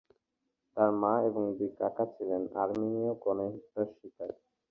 তার 0.77 0.89
মা 1.01 1.13
এবং 1.27 1.43
দুই 1.57 1.69
কাকা 1.79 2.05
ছিলেন 2.13 2.41
আর্মেনীয় 2.61 3.11
গণহত্যার 3.23 3.87
শিকার। 3.97 4.29